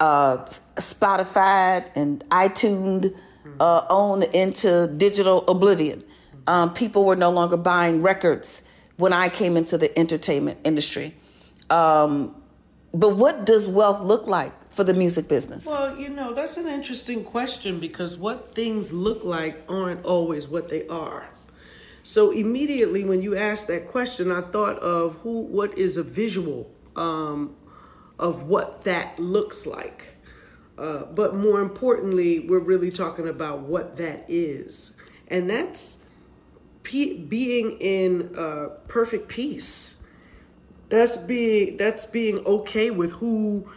[0.00, 0.36] uh,
[0.76, 3.14] Spotify and iTunes
[3.60, 6.02] uh, owned into digital oblivion.
[6.46, 8.62] Um, people were no longer buying records
[8.96, 11.14] when I came into the entertainment industry.
[11.68, 12.34] Um,
[12.92, 15.66] but what does wealth look like for the music business?
[15.66, 20.68] Well, you know, that's an interesting question because what things look like aren't always what
[20.68, 21.28] they are.
[22.02, 26.70] So immediately when you asked that question, I thought of who, what is a visual
[26.96, 27.54] um,
[28.18, 30.16] of what that looks like.
[30.80, 34.96] Uh, but more importantly, we're really talking about what that is,
[35.28, 35.98] and that's
[36.82, 40.02] pe- being in uh, perfect peace.
[40.88, 43.70] That's being that's being okay with who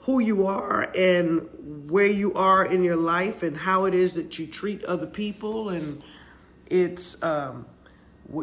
[0.00, 4.38] who you are and where you are in your life and how it is that
[4.38, 6.02] you treat other people and
[6.66, 7.64] it's um,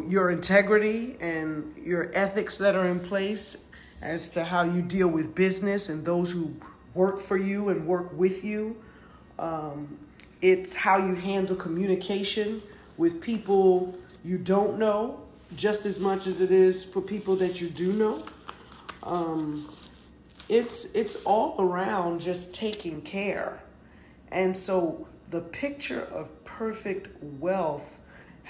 [0.08, 3.66] your integrity and your ethics that are in place
[4.02, 6.56] as to how you deal with business and those who
[6.94, 8.76] work for you and work with you.
[9.38, 9.98] Um,
[10.42, 12.62] it's how you handle communication
[12.96, 15.20] with people you don't know
[15.56, 18.24] just as much as it is for people that you do know.
[19.02, 19.68] Um,
[20.48, 23.62] it's it's all around just taking care.
[24.30, 27.99] And so the picture of perfect wealth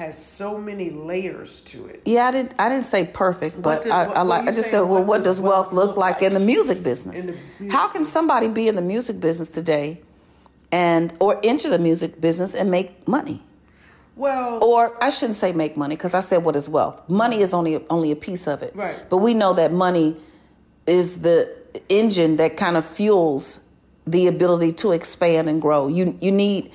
[0.00, 2.00] has so many layers to it.
[2.06, 2.54] Yeah, I didn't.
[2.58, 4.48] I didn't say perfect, but did- I, I like.
[4.48, 6.22] I just said, well, what does wealth look look like like?
[6.22, 7.26] in the music business?
[7.26, 10.00] The music How can somebody be in the music business today,
[10.72, 13.42] and or enter the music business and make money?
[14.16, 17.08] Well, Or I shouldn't say make money because I said what is wealth.
[17.08, 18.74] Money is only only a piece of it.
[18.74, 18.96] Right.
[19.10, 20.16] But we know that money
[20.86, 21.54] is the
[21.88, 23.60] engine that kind of fuels
[24.06, 25.88] the ability to expand and grow.
[25.88, 26.72] You you need.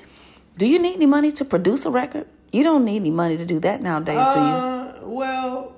[0.57, 2.27] Do you need any money to produce a record?
[2.55, 4.45] You don't need any money to do that nowadays, do you?
[4.45, 5.75] Uh, well,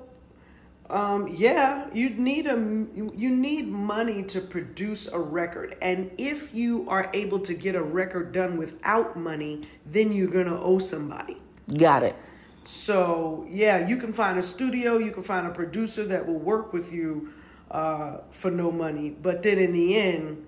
[0.88, 6.88] um, yeah, you need a you need money to produce a record, and if you
[6.88, 11.42] are able to get a record done without money, then you're gonna owe somebody.
[11.76, 12.14] Got it.
[12.62, 16.72] So yeah, you can find a studio, you can find a producer that will work
[16.72, 17.32] with you
[17.72, 20.46] uh, for no money, but then in the end,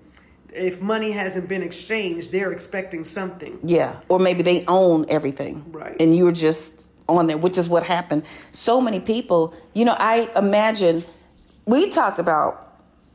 [0.53, 3.59] if money hasn't been exchanged, they're expecting something.
[3.63, 5.95] Yeah, or maybe they own everything, Right.
[5.99, 8.23] And you're just on there, which is what happened.
[8.51, 11.03] So many people, you know, I imagine
[11.65, 12.67] we talked about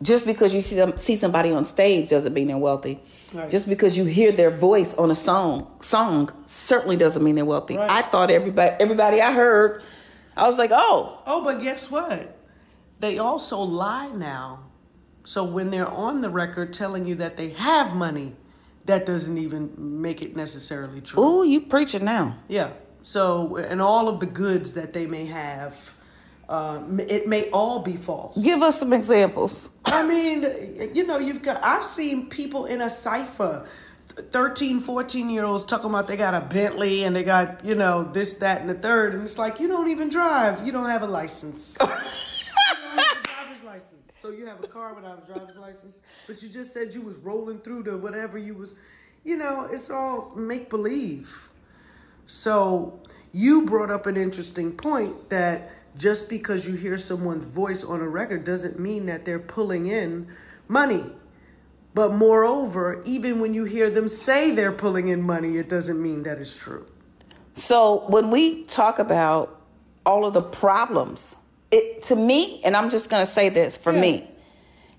[0.02, 3.00] just because you see them, see somebody on stage doesn't mean they're wealthy.
[3.32, 3.48] Right.
[3.48, 7.76] Just because you hear their voice on a song song certainly doesn't mean they're wealthy.
[7.76, 7.90] Right.
[7.90, 9.82] I thought everybody everybody I heard,
[10.36, 12.36] I was like, oh, Oh, but guess what?
[13.00, 14.60] They also lie now.
[15.26, 18.34] So when they're on the record telling you that they have money,
[18.84, 21.20] that doesn't even make it necessarily true.
[21.20, 22.38] ooh, you preaching now.
[22.46, 22.70] Yeah.
[23.02, 25.94] So, and all of the goods that they may have,
[26.48, 28.40] um, it may all be false.
[28.40, 29.70] Give us some examples.
[29.84, 33.66] I mean, you know, you've got, I've seen people in a cipher,
[34.08, 38.08] 13, 14 year olds talking about they got a Bentley and they got, you know,
[38.12, 39.14] this, that, and the third.
[39.14, 40.64] And it's like, you don't even drive.
[40.64, 41.76] You don't have a license.
[41.80, 44.15] you don't have a driver's license.
[44.26, 47.16] So you have a car without a driver's license, but you just said you was
[47.18, 48.74] rolling through the whatever you was,
[49.22, 51.48] you know, it's all make believe.
[52.26, 58.00] So you brought up an interesting point that just because you hear someone's voice on
[58.00, 60.26] a record doesn't mean that they're pulling in
[60.66, 61.04] money.
[61.94, 66.24] But moreover, even when you hear them say they're pulling in money, it doesn't mean
[66.24, 66.84] that it's true.
[67.52, 69.60] So when we talk about
[70.04, 71.36] all of the problems,
[71.76, 74.00] it to me, and I'm just going to say this for Yeah.
[74.00, 74.30] me,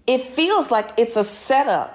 [0.05, 1.93] it feels like it's a setup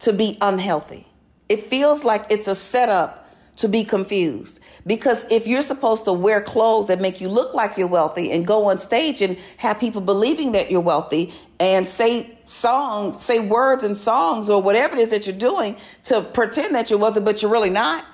[0.00, 1.06] to be unhealthy.
[1.48, 3.12] It feels like it's a setup
[3.56, 4.60] to be confused.
[4.86, 8.46] Because if you're supposed to wear clothes that make you look like you're wealthy and
[8.46, 13.84] go on stage and have people believing that you're wealthy and say songs, say words
[13.84, 17.42] and songs or whatever it is that you're doing to pretend that you're wealthy, but
[17.42, 18.04] you're really not,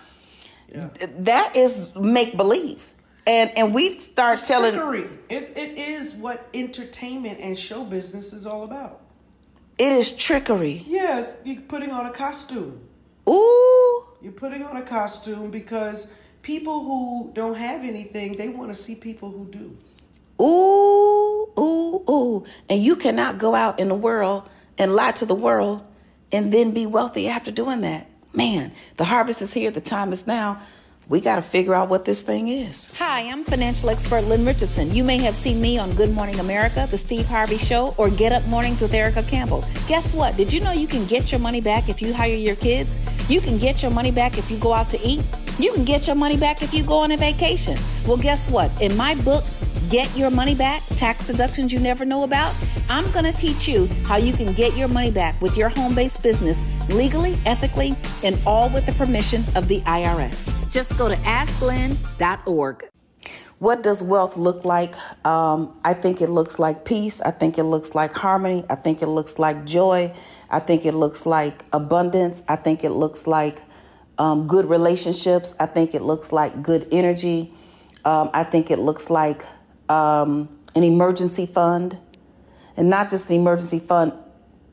[1.18, 2.82] that is make believe.
[3.26, 5.08] And and we start telling Trickery.
[5.28, 9.00] It, it is what entertainment and show business is all about.
[9.78, 10.84] it is trickery.
[10.86, 12.80] Yes, you're putting on a costume.
[13.28, 14.04] Ooh.
[14.22, 16.12] You're putting on a costume because
[16.42, 19.76] people who don't have anything, they want to see people who do.
[20.40, 22.44] Ooh, ooh, ooh.
[22.68, 25.82] And you cannot go out in the world and lie to the world
[26.32, 28.10] and then be wealthy after doing that.
[28.32, 30.60] Man, the harvest is here, the time is now.
[31.08, 32.90] We got to figure out what this thing is.
[32.98, 34.92] Hi, I'm financial expert Lynn Richardson.
[34.92, 38.32] You may have seen me on Good Morning America, The Steve Harvey Show, or Get
[38.32, 39.64] Up Mornings with Erica Campbell.
[39.86, 40.36] Guess what?
[40.36, 42.98] Did you know you can get your money back if you hire your kids?
[43.28, 45.22] You can get your money back if you go out to eat?
[45.60, 47.78] You can get your money back if you go on a vacation.
[48.04, 48.72] Well, guess what?
[48.82, 49.44] In my book,
[49.90, 52.54] Get Your Money Back Tax Deductions You Never Know About,
[52.90, 55.94] I'm going to teach you how you can get your money back with your home
[55.94, 57.94] based business legally, ethically,
[58.24, 60.72] and all with the permission of the IRS.
[60.72, 62.88] Just go to asklynn.org.
[63.58, 64.94] What does wealth look like?
[65.24, 67.20] Um, I think it looks like peace.
[67.20, 68.64] I think it looks like harmony.
[68.68, 70.12] I think it looks like joy.
[70.50, 72.42] I think it looks like abundance.
[72.48, 73.62] I think it looks like
[74.18, 75.54] um, good relationships.
[75.60, 77.54] I think it looks like good energy.
[78.04, 79.44] Um, I think it looks like
[79.88, 81.98] um, an emergency fund,
[82.76, 84.12] and not just an emergency fund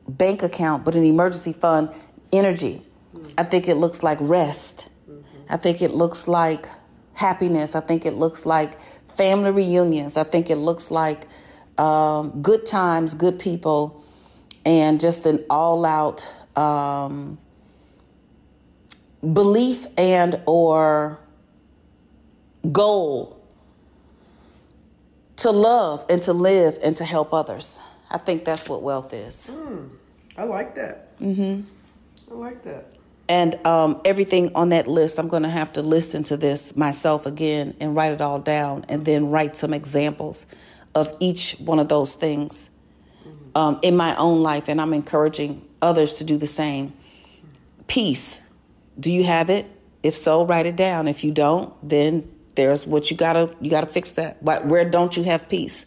[0.07, 1.89] bank account, but an emergency fund
[2.31, 2.81] energy.
[3.37, 4.89] I think it looks like rest.
[5.49, 6.65] I think it looks like
[7.13, 7.75] happiness.
[7.75, 8.77] I think it looks like
[9.15, 10.17] family reunions.
[10.17, 11.27] I think it looks like
[11.77, 14.03] um, good times, good people,
[14.65, 17.37] and just an all out um,
[19.21, 21.19] belief and or
[22.71, 23.42] goal
[25.37, 27.79] to love and to live and to help others.
[28.09, 29.51] I think that's what wealth is.
[30.37, 31.19] I like that.
[31.19, 31.61] Mm-hmm.
[32.31, 32.87] I like that.
[33.29, 37.25] And um, everything on that list, I'm going to have to listen to this myself
[37.25, 40.45] again and write it all down and then write some examples
[40.93, 42.69] of each one of those things
[43.55, 44.67] um, in my own life.
[44.67, 46.93] And I'm encouraging others to do the same.
[47.87, 48.41] Peace.
[48.99, 49.65] Do you have it?
[50.03, 51.07] If so, write it down.
[51.07, 54.43] If you don't, then there's what you gotta you gotta fix that.
[54.43, 55.85] But where don't you have peace?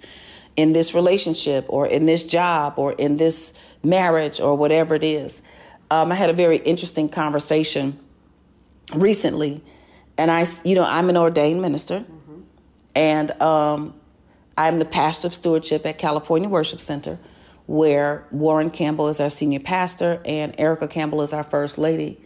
[0.57, 3.53] In this relationship or in this job or in this
[3.83, 5.43] marriage or whatever it is.
[5.91, 7.99] Um, I had a very interesting conversation
[8.95, 9.63] recently,
[10.17, 12.05] and I, you know, I'm an ordained minister,
[12.95, 13.95] and um,
[14.59, 17.19] I'm the pastor of stewardship at California Worship Center,
[17.67, 22.19] where Warren Campbell is our senior pastor and Erica Campbell is our first lady.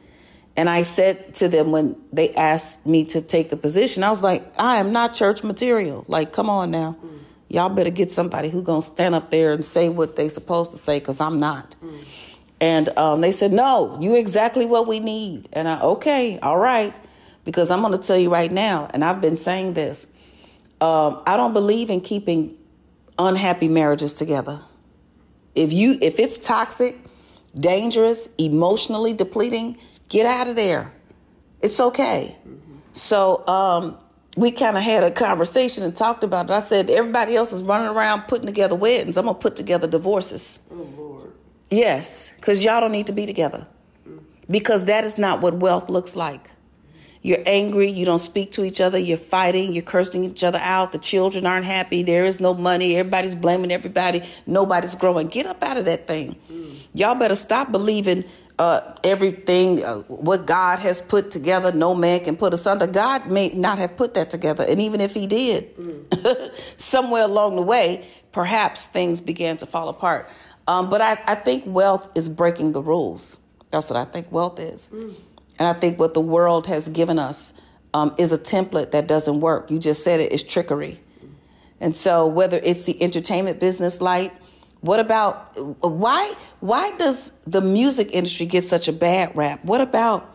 [0.57, 4.23] And I said to them when they asked me to take the position, I was
[4.23, 6.05] like, I am not church material.
[6.09, 6.97] Like, come on now.
[7.49, 10.77] Y'all better get somebody who gonna stand up there and say what they supposed to
[10.77, 11.75] say, because I'm not.
[12.61, 15.49] And um, they said, no, you exactly what we need.
[15.53, 16.95] And I, okay, all right,
[17.45, 20.07] because I'm going to tell you right now, and I've been saying this,
[20.81, 22.57] um, I don't believe in keeping
[23.19, 24.61] unhappy marriages together.
[25.55, 26.99] If you, if it's toxic,
[27.59, 29.79] dangerous, emotionally depleting,
[30.11, 30.93] get out of there.
[31.63, 32.37] It's okay.
[32.93, 33.97] So um,
[34.37, 36.53] we kind of had a conversation and talked about it.
[36.53, 39.17] I said, everybody else is running around putting together weddings.
[39.17, 40.59] I'm going to put together divorces.
[40.71, 41.33] Oh Lord.
[41.71, 43.67] Yes, because y'all don't need to be together.
[44.51, 46.51] Because that is not what wealth looks like.
[47.23, 50.93] You're angry, you don't speak to each other, you're fighting, you're cursing each other out,
[50.93, 55.27] the children aren't happy, there is no money, everybody's blaming everybody, nobody's growing.
[55.29, 56.35] Get up out of that thing.
[56.95, 58.25] Y'all better stop believing
[58.61, 62.87] uh, everything, uh, what God has put together, no man can put asunder.
[62.87, 64.65] God may not have put that together.
[64.69, 65.71] And even if He did,
[66.77, 70.29] somewhere along the way, perhaps things began to fall apart.
[70.69, 73.39] Um, but I, I think wealth is breaking the rules.
[73.71, 74.91] That's what I think wealth is.
[74.93, 77.55] And I think what the world has given us
[77.95, 79.71] um, is a template that doesn't work.
[79.71, 81.01] You just said it is trickery.
[81.81, 84.35] And so, whether it's the entertainment business Lyte,
[84.81, 86.35] what about why?
[86.61, 89.65] Why does the music industry get such a bad rap?
[89.65, 90.35] What about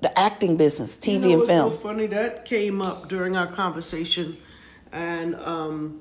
[0.00, 1.72] the acting business, TV you know, and film?
[1.72, 4.36] so funny that came up during our conversation,
[4.92, 6.00] and um,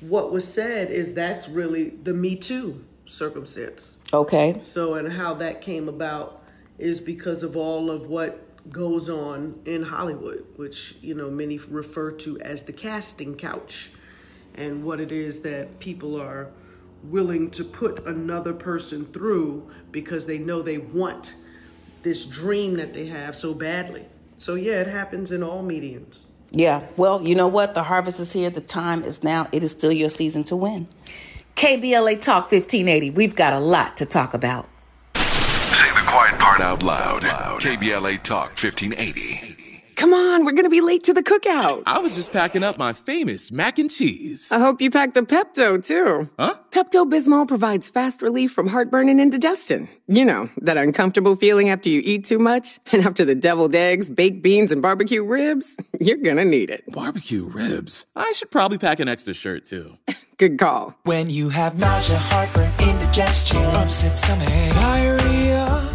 [0.00, 3.98] what was said is that's really the Me Too circumstance.
[4.12, 4.58] Okay.
[4.62, 6.42] So, and how that came about
[6.78, 12.10] is because of all of what goes on in Hollywood, which, you know, many refer
[12.10, 13.90] to as the casting couch,
[14.54, 16.50] and what it is that people are
[17.04, 21.34] willing to put another person through because they know they want
[22.02, 24.04] this dream that they have so badly.
[24.38, 26.26] So, yeah, it happens in all mediums.
[26.50, 26.86] Yeah.
[26.96, 27.74] Well, you know what?
[27.74, 28.50] The harvest is here.
[28.50, 29.48] The time is now.
[29.52, 30.86] It is still your season to win.
[31.56, 33.10] KBLA Talk 1580.
[33.10, 34.68] We've got a lot to talk about.
[35.14, 37.22] Say the quiet part out loud.
[37.22, 39.53] KBLA Talk 1580.
[39.96, 41.82] Come on, we're gonna be late to the cookout.
[41.86, 44.50] I was just packing up my famous mac and cheese.
[44.50, 46.28] I hope you packed the Pepto too.
[46.38, 46.54] Huh?
[46.70, 49.88] Pepto Bismol provides fast relief from heartburn and indigestion.
[50.08, 54.10] You know, that uncomfortable feeling after you eat too much and after the deviled eggs,
[54.10, 55.76] baked beans, and barbecue ribs.
[56.00, 56.84] You're gonna need it.
[56.90, 58.06] Barbecue ribs.
[58.16, 59.96] I should probably pack an extra shirt too.
[60.36, 60.98] Good call.
[61.04, 65.13] When you have nausea, heartburn, indigestion, upset stomach, diarrhea.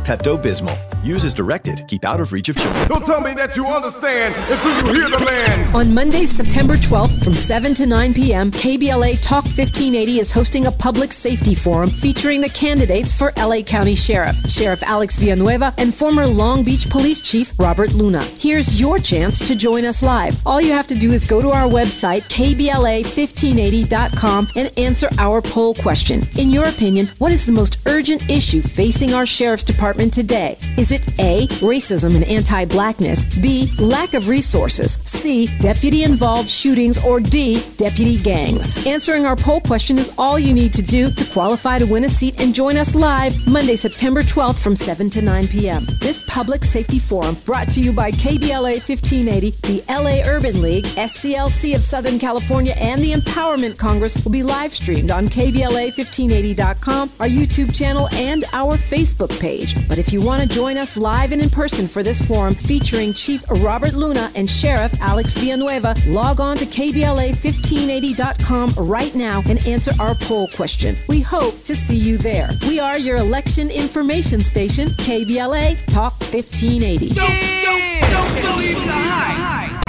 [0.10, 0.76] Pepto Bismol.
[1.06, 1.86] Use as directed.
[1.88, 2.88] Keep out of reach of children.
[2.88, 5.76] Don't tell me that you understand until you hear the man.
[5.76, 10.72] On Monday, September 12th from 7 to 9 p.m., KBLA Talk 1580 is hosting a
[10.72, 16.26] public safety forum featuring the candidates for LA County Sheriff, Sheriff Alex Villanueva, and former
[16.26, 18.24] Long Beach Police Chief Robert Luna.
[18.24, 20.42] Here's your chance to join us live.
[20.44, 25.76] All you have to do is go to our website, kbla1580.com, and answer our poll
[25.76, 26.24] question.
[26.36, 30.58] In your opinion, what is the most urgent issue facing our Sheriff's Department today?
[30.78, 37.04] Is it A, racism and anti blackness, B, lack of resources, C, deputy involved shootings,
[37.04, 38.86] or D, deputy gangs?
[38.86, 42.10] Answering our poll question is all you need to do to qualify to win a
[42.10, 45.86] seat and join us live Monday, September 12th from 7 to 9 p.m.
[46.00, 51.76] This public safety forum brought to you by KBLA 1580, the LA Urban League, SCLC
[51.76, 57.76] of Southern California, and the Empowerment Congress will be live streamed on KBLA1580.com, our YouTube
[57.76, 59.76] channel, and our Facebook page.
[59.90, 63.12] But if you want to join us live and in person for this forum featuring
[63.12, 69.92] Chief Robert Luna and Sheriff Alex Villanueva, log on to KBLA1580.com right now and answer
[70.00, 70.96] our poll question.
[71.08, 72.52] We hope to see you there.
[72.68, 77.16] We are your election information station, KBLA Talk 1580.
[77.16, 77.28] Don't,
[77.64, 79.82] don't, don't believe the hype.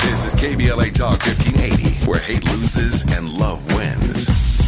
[0.00, 4.59] This is KBLA Talk 1580, where hate loses and love wins.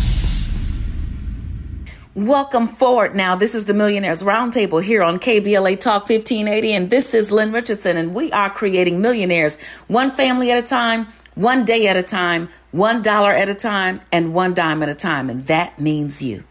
[2.14, 3.36] Welcome forward now.
[3.36, 7.96] This is the Millionaires Roundtable here on KBLA Talk 1580, and this is Lynn Richardson,
[7.96, 9.58] and we are creating millionaires
[9.88, 11.06] one family at a time,
[11.36, 14.94] one day at a time, one dollar at a time, and one dime at a
[14.94, 16.44] time, and that means you.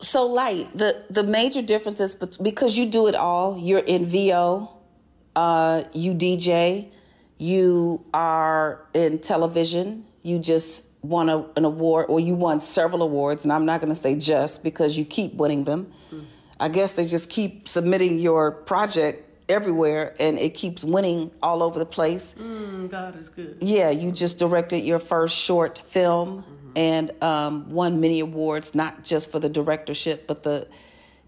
[0.00, 3.56] So, Lyte the the major differences bet- because you do it all.
[3.56, 4.68] You're in VO,
[5.36, 6.88] uh, you DJ,
[7.38, 10.06] you are in television.
[10.24, 13.92] You just won a, an award, or you won several awards, and I'm not going
[13.92, 15.92] to say just because you keep winning them.
[16.58, 21.78] I guess they just keep submitting your project everywhere, and it keeps winning all over
[21.78, 22.34] the place.
[22.38, 23.58] Mm, God is good.
[23.60, 26.44] Yeah, you just directed your first short film
[26.74, 30.66] and um, won many awards, not just for the directorship, but the.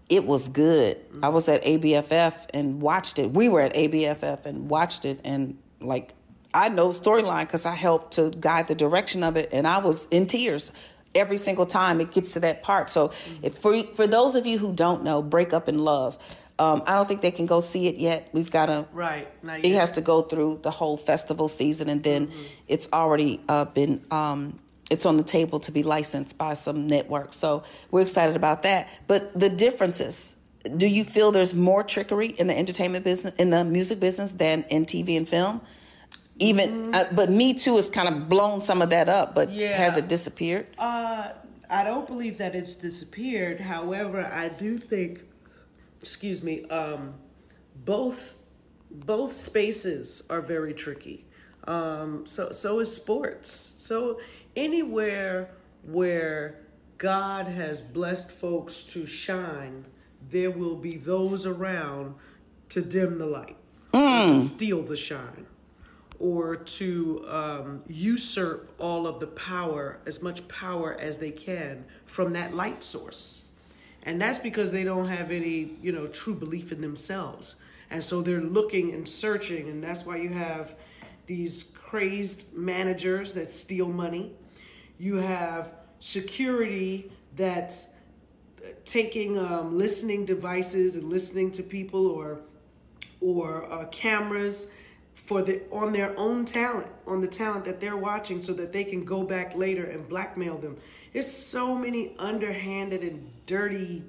[0.09, 0.97] It was good.
[1.21, 3.29] I was at ABFF and watched it.
[3.29, 6.13] We were at ABFF and watched it, and like
[6.57, 9.77] I know the storyline because I helped to guide the direction of it, and I
[9.77, 10.71] was in tears
[11.13, 12.89] every single time it gets to that part.
[12.89, 13.11] So,
[13.43, 16.17] if for for those of you who don't know, "Break Up in Love,"
[16.57, 18.29] um, I don't think they can go see it yet.
[18.33, 19.27] We've got to Right.
[19.63, 22.31] It has to go through the whole festival season and then
[22.67, 27.33] it's already uh, been um, it's on the table to be licensed by some network
[27.33, 30.37] so we're excited about that but the differences
[30.75, 34.63] do you feel there's more trickery in the entertainment business, in the music business, than
[34.69, 35.61] in TV and film?
[36.39, 39.33] Even, uh, but Me Too has kind of blown some of that up.
[39.35, 39.75] But Yeah.
[39.77, 40.67] has it disappeared?
[40.77, 41.29] Uh,
[41.69, 43.59] I don't believe that it's disappeared.
[43.59, 45.21] However, I do think,
[46.01, 47.15] excuse me, um,
[47.85, 48.37] both
[48.89, 51.25] both spaces are very tricky.
[51.67, 53.51] Um, so so is sports.
[53.51, 54.19] So
[54.55, 55.49] anywhere
[55.83, 56.59] where
[56.97, 59.85] God has blessed folks to shine,
[60.29, 62.15] there will be those around
[62.69, 63.57] to dim the light,
[63.93, 64.37] or to Mm.
[64.45, 65.46] steal the shine
[66.19, 72.33] or to um, usurp all of the power, as much power as they can from
[72.33, 73.41] that light source.
[74.03, 77.55] And that's because they don't have any, you know, true belief in themselves.
[77.89, 80.75] And so they're looking and searching, and that's why you have
[81.25, 84.33] these crazed managers that steal money.
[84.97, 87.87] You have security that's
[88.85, 92.39] taking um, listening devices and listening to people or
[93.19, 94.69] or uh, cameras
[95.25, 98.83] for the on their own talent on the talent that they're watching so that they
[98.83, 100.77] can go back later and blackmail them
[101.11, 104.03] there's so many underhanded and dirty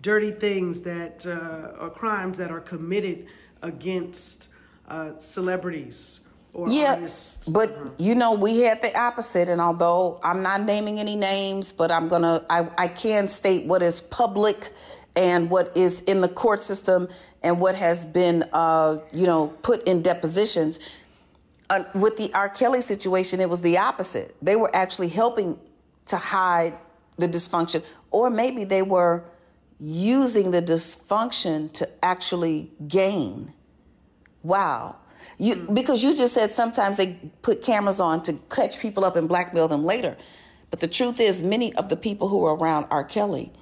[0.00, 3.26] dirty things that uh, or crimes that are committed
[3.62, 4.50] against
[4.88, 6.20] uh, celebrities
[6.52, 9.48] or yeah, artists but you know, we had the opposite.
[9.48, 13.82] And although I'm not naming any names, but I'm gonna, I, I can state what
[13.82, 14.70] is public
[15.16, 17.08] and what is in the court system
[17.42, 20.78] and what has been, uh, you know, put in depositions.
[21.68, 22.48] Uh, with the R.
[22.48, 24.36] Kelly situation, it was the opposite.
[24.40, 25.58] They were actually helping
[26.06, 26.74] to hide
[27.16, 29.24] the dysfunction, or maybe they were
[29.80, 33.52] using the dysfunction to actually gain.
[34.42, 34.96] Wow.
[35.38, 39.28] You, because you just said sometimes they put cameras on to catch people up and
[39.28, 40.16] blackmail them later.
[40.70, 43.04] But the truth is, many of the people who were around R.
[43.04, 43.52] Kelly,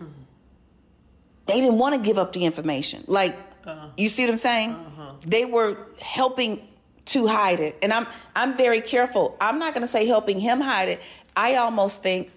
[1.47, 3.05] they didn't want to give up the information.
[3.07, 3.37] Like,
[3.67, 3.89] uh-huh.
[3.97, 4.71] you see what I'm saying?
[4.71, 5.13] Uh-huh.
[5.27, 6.67] They were helping
[7.07, 7.77] to hide it.
[7.83, 9.37] And I'm I'm very careful.
[9.41, 11.01] I'm not going to say helping him hide it.
[11.37, 12.31] I almost think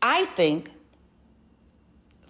[0.00, 0.70] I think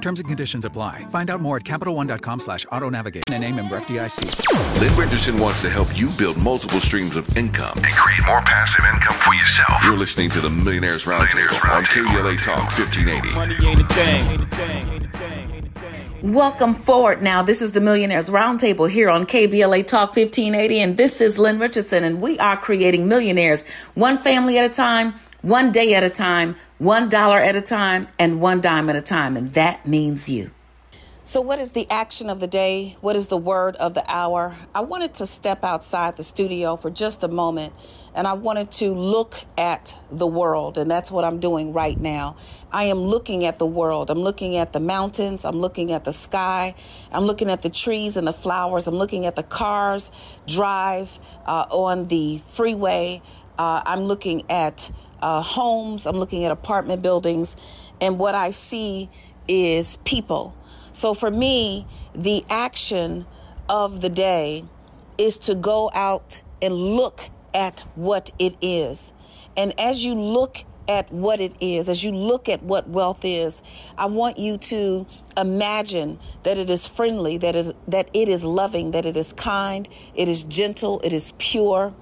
[0.03, 1.07] Terms and conditions apply.
[1.07, 3.31] Find out more at CapitalOne.com slash auto navigate.
[3.31, 4.79] NA member FDIC.
[4.79, 8.85] Lynn Richardson wants to help you build multiple streams of income and create more passive
[8.93, 9.73] income for yourself.
[9.85, 15.02] You're listening to the Millionaires Roundtable on KBLA Talk 1580.
[16.23, 17.43] Welcome forward now.
[17.43, 22.05] This is the Millionaires Roundtable here on KBLA Talk 1580, and this is Lynn Richardson,
[22.05, 26.55] and we are creating millionaires one family at a time, one day at a time,
[26.79, 30.53] one dollar at a time, and one dime at a time, and that means you.
[31.25, 32.97] So, what is the action of the day?
[33.01, 34.57] What is the word of the hour?
[34.75, 37.75] I wanted to step outside the studio for just a moment
[38.13, 42.35] and I wanted to look at the world, and that's what I'm doing right now.
[42.73, 44.11] I am looking at the world.
[44.11, 45.45] I'm looking at the mountains.
[45.45, 46.75] I'm looking at the sky.
[47.13, 48.89] I'm looking at the trees and the flowers.
[48.89, 50.11] I'm looking at the cars
[50.49, 53.23] drive uh, on the freeway.
[53.57, 56.05] Uh, I'm looking at uh, homes.
[56.05, 57.57] I'm looking at apartment buildings.
[58.01, 59.09] And what I see
[59.47, 60.57] is people.
[60.93, 63.27] So for me, the action
[63.69, 64.65] of the day
[65.19, 69.13] is to go out and look at what it is.
[69.57, 73.63] And as you look at what it is, as you look at what wealth is,
[73.97, 78.91] I want you to imagine that it is friendly, that it, that it is loving,
[78.93, 81.95] that it is kind, it is gentle, it is pure,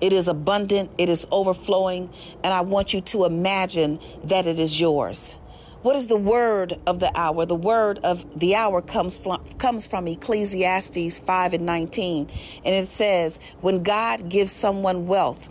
[0.00, 2.10] It is abundant, it is overflowing,
[2.44, 5.38] and I want you to imagine that it is yours.
[5.86, 7.46] What is the word of the hour?
[7.46, 12.28] The word of the hour comes from, comes from Ecclesiastes 5 and 19.
[12.64, 15.48] And it says, When God gives someone wealth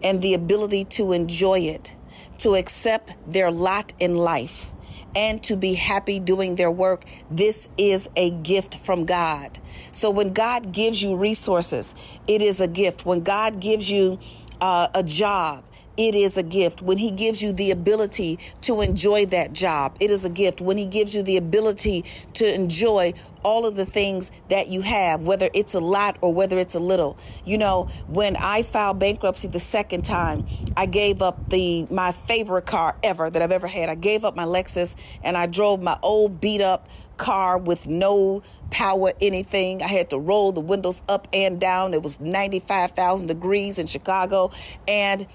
[0.00, 1.92] and the ability to enjoy it,
[2.38, 4.70] to accept their lot in life,
[5.16, 9.58] and to be happy doing their work, this is a gift from God.
[9.90, 11.96] So when God gives you resources,
[12.28, 13.04] it is a gift.
[13.04, 14.20] When God gives you
[14.60, 15.64] uh, a job,
[15.96, 16.82] it is a gift.
[16.82, 20.60] When He gives you the ability to enjoy that job, it is a gift.
[20.60, 23.14] When He gives you the ability to enjoy
[23.44, 26.80] all of the things that you have, whether it's a lot or whether it's a
[26.80, 27.16] little.
[27.44, 32.66] You know, when I filed bankruptcy the second time, I gave up the my favorite
[32.66, 33.88] car ever that I've ever had.
[33.88, 38.42] I gave up my Lexus and I drove my old beat up car with no
[38.70, 39.82] power anything.
[39.82, 41.94] I had to roll the windows up and down.
[41.94, 44.50] It was 95,000 degrees in Chicago
[44.88, 45.26] and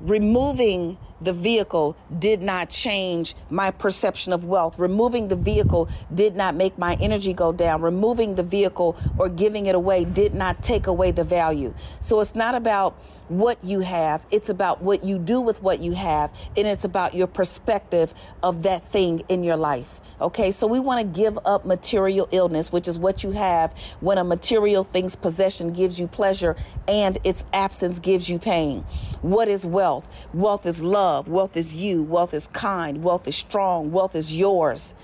[0.00, 4.78] removing the vehicle did not change my perception of wealth.
[4.78, 7.82] Removing the vehicle did not make my energy go down.
[7.82, 11.74] Removing the vehicle or giving it away did not take away the value.
[12.00, 12.96] So it's not about
[13.28, 17.14] what you have, it's about what you do with what you have, and it's about
[17.14, 20.00] your perspective of that thing in your life.
[20.20, 24.18] Okay, so we want to give up material illness, which is what you have when
[24.18, 26.56] a material thing's possession gives you pleasure
[26.88, 28.84] and its absence gives you pain.
[29.22, 30.08] What is wealth?
[30.34, 34.94] Wealth is love, wealth is you, wealth is kind, wealth is strong, wealth is yours.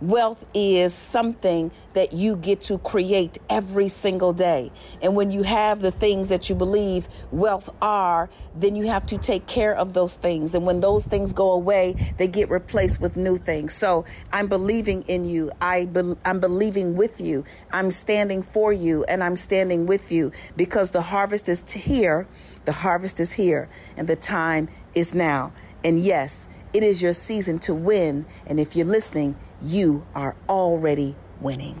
[0.00, 4.72] Wealth is something that you get to create every single day.
[5.00, 9.18] And when you have the things that you believe wealth are, then you have to
[9.18, 10.54] take care of those things.
[10.54, 13.72] And when those things go away, they get replaced with new things.
[13.72, 15.50] So I'm believing in you.
[15.60, 17.44] I be- I'm believing with you.
[17.72, 22.26] I'm standing for you and I'm standing with you because the harvest is here.
[22.64, 25.52] The harvest is here and the time is now.
[25.84, 28.26] And yes, it is your season to win.
[28.46, 31.80] And if you're listening, you are already winning.